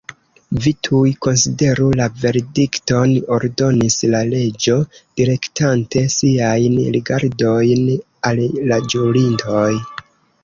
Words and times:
"Vi 0.65 0.71
tuj 0.85 1.09
konsideru 1.25 1.89
la 1.99 2.05
verdikton," 2.21 3.13
ordonis 3.35 3.97
la 4.13 4.21
Reĝo, 4.31 4.77
direktante 5.21 6.03
siajn 6.15 6.79
rigardojn 6.97 7.83
al 8.31 8.41
la 8.73 8.81
ĵurintoj. 8.95 9.71